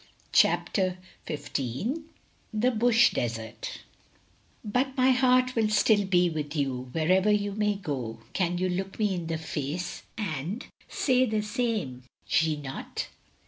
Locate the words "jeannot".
12.25-13.09